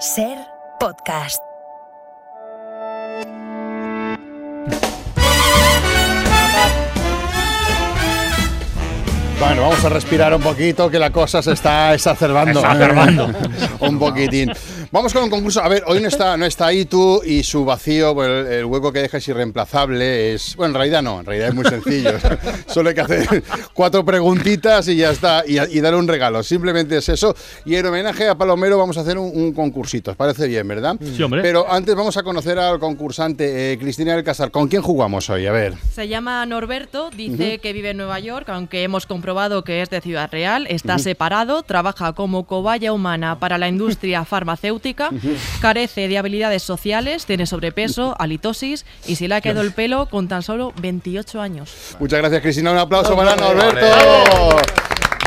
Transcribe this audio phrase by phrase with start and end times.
[0.00, 0.38] Ser
[0.78, 1.42] podcast.
[9.38, 12.60] Bueno, vamos a respirar un poquito, que la cosa se está exacerbando.
[12.60, 13.30] Exacerbando.
[13.80, 14.52] un poquitín.
[14.92, 15.62] Vamos con un concurso.
[15.62, 18.64] A ver, hoy no está, no está ahí tú y su vacío, pues, el, el
[18.64, 20.34] hueco que deja es irreemplazable.
[20.34, 22.10] Es, bueno, en realidad no, en realidad es muy sencillo.
[22.66, 26.42] Solo hay que hacer cuatro preguntitas y ya está, y, y dar un regalo.
[26.42, 27.36] Simplemente es eso.
[27.64, 30.10] Y en homenaje a Palomero vamos a hacer un, un concursito.
[30.10, 30.96] ¿Os parece bien, verdad?
[31.00, 31.42] Sí, hombre.
[31.42, 34.50] Pero antes vamos a conocer al concursante, eh, Cristina del Casar.
[34.50, 35.46] ¿Con quién jugamos hoy?
[35.46, 35.74] A ver.
[35.94, 40.00] Se llama Norberto, dice que vive en Nueva York, aunque hemos comprobado que es de
[40.00, 44.79] Ciudad Real, está separado, trabaja como cobaya humana para la industria farmacéutica,
[45.60, 50.28] carece de habilidades sociales, tiene sobrepeso, halitosis y se le ha quedado el pelo con
[50.28, 51.96] tan solo 28 años.
[51.98, 52.72] Muchas gracias, Cristina.
[52.72, 54.56] Un aplauso para Norberto.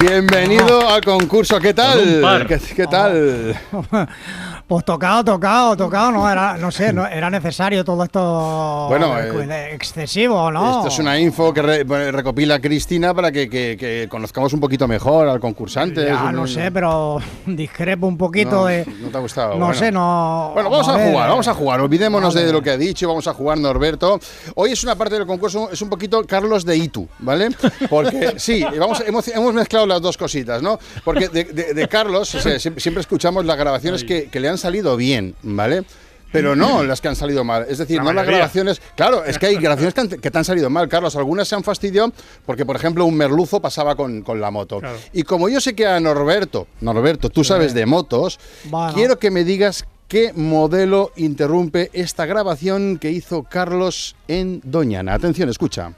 [0.00, 1.58] Bienvenido al concurso.
[1.58, 1.98] ¿Qué tal?
[1.98, 2.46] Con un par.
[2.46, 3.58] ¿Qué, qué tal?
[4.68, 9.70] Pues tocado, tocado, tocado, no era, no sé, no, era necesario todo esto Bueno, eh,
[9.72, 10.76] excesivo, ¿no?
[10.76, 14.86] Esto es una info que re- recopila Cristina para que, que- que conozcamos un poquito
[14.86, 16.04] mejor al concursante.
[16.04, 18.84] Ya, un- no sé, pero discrepo un poquito No, de.
[19.00, 19.54] no te ha gustado.
[19.54, 19.74] No Bueno.
[19.74, 20.50] sé, no.
[20.52, 21.80] Bueno, vamos a, ver, jugar, vamos a jugar.
[21.80, 22.46] Olvidémonos vale.
[22.46, 24.20] de lo que ha dicho y vamos a jugar, Norberto.
[24.54, 27.48] Hoy es una parte del concurso, es un poquito Carlos de Itu, ¿vale?
[27.88, 30.78] Porque sí, vamos, hemos, hemos mezclado las dos cositas, ¿no?
[31.04, 34.48] Porque de, de- de Carlos o sea, siempre, siempre escuchamos las grabaciones que, que le
[34.50, 35.84] han salido bien, ¿vale?
[36.30, 37.64] Pero no las que han salido mal.
[37.68, 38.82] Es decir, La no las grabaciones.
[38.96, 41.16] Claro, es que hay grabaciones que, han- que te han salido mal, Carlos.
[41.16, 42.12] Algunas se han fastidiado
[42.44, 44.80] porque, por ejemplo, un merluzo pasaba con, con la moto.
[44.80, 44.98] Claro.
[45.14, 48.92] Y como yo sé que a Norberto, Norberto, tú sabes de motos, Bueno.
[48.94, 55.14] quiero que me digas qué modelo interrumpe esta grabación que hizo Carlos en Doñana.
[55.14, 55.92] Atención, escucha.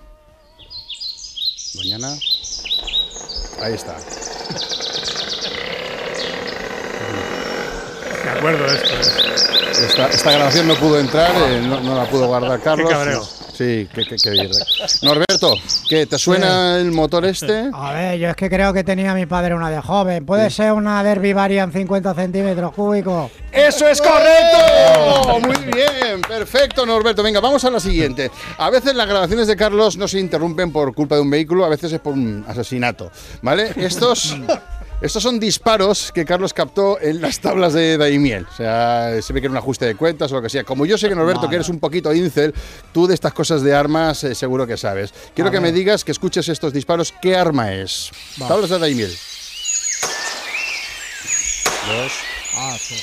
[1.75, 2.13] Doñana.
[3.63, 3.97] Ahí está.
[8.41, 9.83] De acuerdo, esto.
[9.83, 12.91] Esta, esta grabación no pudo entrar, eh, no, no la pudo guardar Carlos.
[12.91, 13.23] cabreo.
[13.23, 14.51] Sí, qué, qué, qué.
[15.03, 15.55] Norberto,
[15.87, 17.69] ¿qué, ¿te suena el motor este?
[17.71, 20.25] A ver, yo es que creo que tenía mi padre una de joven.
[20.25, 23.31] ¿Puede ser una Derby Variant 50 centímetros cúbicos?
[23.53, 25.41] ¡Eso es correcto!
[25.41, 27.23] Muy bien, perfecto, Norberto.
[27.23, 28.31] Venga, vamos a la siguiente.
[28.57, 31.69] A veces las grabaciones de Carlos no se interrumpen por culpa de un vehículo, a
[31.69, 33.11] veces es por un asesinato.
[33.43, 33.75] ¿Vale?
[33.77, 34.39] Estos.
[35.01, 38.47] Estos son disparos que Carlos captó en las tablas de Daimiel.
[38.53, 40.65] O sea, se ve que era un ajuste de cuentas o lo que sea.
[40.65, 42.55] Como yo sé que Norberto, que eres un poquito incel,
[42.93, 45.15] tú de estas cosas de armas eh, seguro que sabes.
[45.35, 48.11] Quiero A que me digas, que escuches estos disparos, ¿qué arma es?
[48.47, 49.11] Tablas de Daimiel.
[51.89, 52.13] Dos.
[52.57, 52.95] Ah, sí.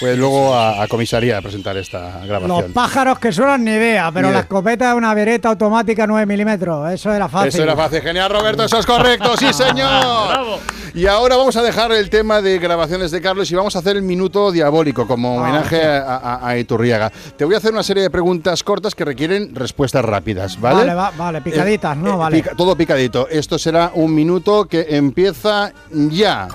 [0.00, 2.72] Pues luego a, a comisaría a presentar esta Los grabación.
[2.72, 6.92] pájaros que suenan ni idea, pero Ni la escopeta es una vereta automática 9 milímetros.
[6.92, 7.48] Eso era fácil.
[7.48, 8.00] Eso era fácil.
[8.02, 10.28] Genial, Roberto, eso es correcto, sí, señor.
[10.28, 10.58] Bravo.
[10.94, 13.96] Y ahora vamos a dejar el tema de grabaciones de Carlos y vamos a hacer
[13.96, 17.10] el minuto diabólico como Ah, homenaje a, a- a Iturriaga.
[17.36, 20.78] Te voy a hacer una serie de preguntas cortas que requieren respuestas rápidas, ¿vale?
[20.80, 22.14] Vale, va- vale, picaditas, Eh, ¿no?
[22.14, 22.36] eh, Vale.
[22.42, 23.28] pica- todo picadito.
[23.28, 26.48] Esto será un minuto que empieza ya.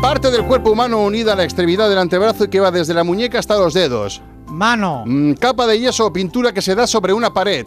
[0.00, 3.04] Parte del cuerpo humano unida a la extremidad del antebrazo y que va desde la
[3.04, 4.22] muñeca hasta los dedos.
[4.46, 7.66] Mano, Mm, capa de yeso o pintura que se da sobre una pared.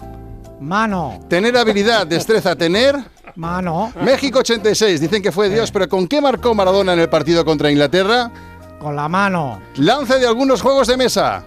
[0.59, 2.95] mano, Tener habilidad, destreza, tener.
[3.35, 7.43] mano, México 86, dicen que fue Dios, pero ¿con qué marcó Maradona en el partido
[7.45, 8.31] contra Inglaterra?
[8.79, 11.43] con la mano, Lance de algunos juegos de mesa.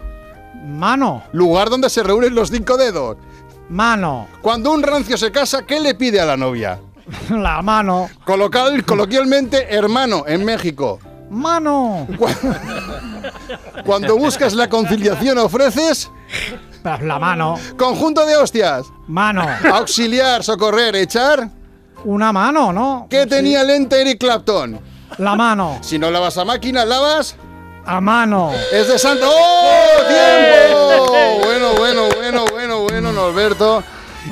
[0.66, 3.16] mano, Lugar donde se reúnen los cinco dedos.
[3.68, 6.78] mano, Cuando un rancio se casa, ¿qué le pide a la novia?
[7.30, 10.98] la mano, Colocal, coloquialmente, hermano, en México.
[11.30, 12.06] mano,
[13.84, 16.10] Cuando buscas la conciliación, ofreces
[16.82, 18.86] pues la mano, conjunto de hostias.
[19.08, 21.48] mano, Auxiliar, socorrer, echar.
[22.04, 23.06] una mano, ¿no?
[23.10, 24.80] ¿Qué tenía lente Eric Clapton?
[25.18, 27.36] La mano, Si no lavas a máquina, lavas.
[27.84, 28.52] a mano.
[28.72, 29.26] Es de Santo.
[29.28, 30.02] ¡Oh!
[30.08, 31.44] ¡Tiempo!
[31.44, 33.82] Bueno, bueno, bueno, bueno, bueno, Norberto.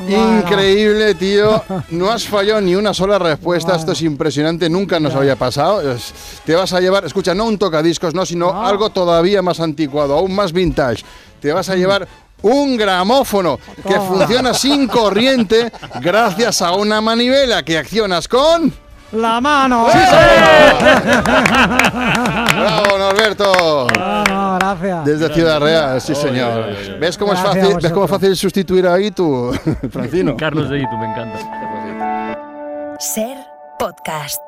[0.02, 0.38] Bueno.
[0.40, 1.62] Increíble, tío.
[1.90, 3.76] No has fallado ni una sola respuesta.
[3.76, 4.68] Esto es impresionante.
[4.68, 5.82] Nunca nos había pasado.
[6.44, 8.66] Te vas a llevar, escucha, no un tocadiscos, no, sino No.
[8.66, 11.04] algo todavía más anticuado, aún más vintage.
[11.40, 12.06] Te vas a llevar
[12.42, 14.06] un gramófono que Toma.
[14.06, 18.72] funciona sin corriente gracias a una manivela que accionas con.
[19.12, 19.86] La mano.
[19.86, 20.93] ¡Bravo,
[25.04, 26.66] Desde Ciudad Real, sí señor.
[27.00, 29.52] ¿Ves cómo es Gracias a fácil, ¿ves cómo es fácil sustituir ahí tu
[29.90, 30.36] Francino?
[30.36, 32.96] Carlos de Itu, me encanta.
[32.98, 33.36] Ser
[33.78, 34.43] podcast.